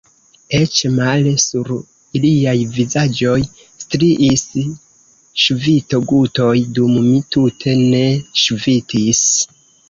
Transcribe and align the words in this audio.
Eĉ 0.59 0.77
male– 0.99 1.33
sur 1.41 1.67
iliaj 2.19 2.55
vizaĝoj 2.77 3.35
striis 3.83 4.47
ŝvito-gutoj, 5.43 6.55
dum 6.79 6.97
mi 7.11 7.21
tute 7.37 7.77
ne 7.85 8.03
ŝvitis. 8.47 9.23